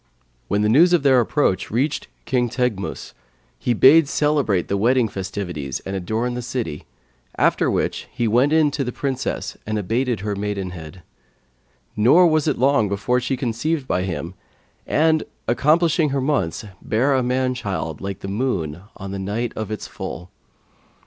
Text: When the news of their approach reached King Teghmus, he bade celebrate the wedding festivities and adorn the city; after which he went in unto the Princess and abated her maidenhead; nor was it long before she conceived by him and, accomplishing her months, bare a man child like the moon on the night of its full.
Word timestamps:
When 0.47 0.63
the 0.63 0.67
news 0.67 0.93
of 0.93 1.03
their 1.03 1.19
approach 1.19 1.69
reached 1.69 2.07
King 2.25 2.49
Teghmus, 2.49 3.13
he 3.59 3.75
bade 3.75 4.09
celebrate 4.09 4.67
the 4.67 4.75
wedding 4.75 5.07
festivities 5.07 5.79
and 5.81 5.95
adorn 5.95 6.33
the 6.33 6.41
city; 6.41 6.85
after 7.37 7.69
which 7.69 8.07
he 8.11 8.27
went 8.27 8.51
in 8.51 8.65
unto 8.65 8.83
the 8.83 8.91
Princess 8.91 9.57
and 9.67 9.77
abated 9.77 10.21
her 10.21 10.35
maidenhead; 10.35 11.03
nor 11.95 12.25
was 12.25 12.47
it 12.47 12.57
long 12.57 12.89
before 12.89 13.19
she 13.19 13.37
conceived 13.37 13.87
by 13.87 14.01
him 14.01 14.33
and, 14.87 15.21
accomplishing 15.47 16.09
her 16.09 16.19
months, 16.19 16.65
bare 16.81 17.13
a 17.13 17.21
man 17.21 17.53
child 17.53 18.01
like 18.01 18.21
the 18.21 18.27
moon 18.27 18.81
on 18.97 19.11
the 19.11 19.19
night 19.19 19.53
of 19.55 19.69
its 19.69 19.85
full. 19.85 20.31